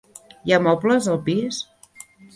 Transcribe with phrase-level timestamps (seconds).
[0.49, 1.61] Hi ha mobles al pis?